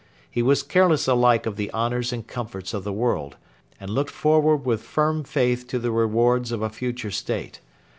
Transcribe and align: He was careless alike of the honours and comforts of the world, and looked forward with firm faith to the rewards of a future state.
He 0.31 0.41
was 0.41 0.63
careless 0.63 1.07
alike 1.07 1.45
of 1.45 1.57
the 1.57 1.71
honours 1.73 2.11
and 2.11 2.25
comforts 2.25 2.73
of 2.73 2.83
the 2.83 2.91
world, 2.91 3.37
and 3.79 3.87
looked 3.91 4.09
forward 4.09 4.65
with 4.65 4.81
firm 4.81 5.23
faith 5.23 5.67
to 5.67 5.77
the 5.77 5.91
rewards 5.91 6.51
of 6.51 6.63
a 6.63 6.69
future 6.71 7.11
state. 7.11 7.61